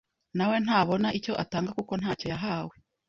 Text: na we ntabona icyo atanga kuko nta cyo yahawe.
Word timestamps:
na 0.37 0.45
we 0.49 0.55
ntabona 0.65 1.07
icyo 1.17 1.33
atanga 1.43 1.69
kuko 1.77 1.93
nta 2.01 2.11
cyo 2.19 2.27
yahawe. 2.33 2.75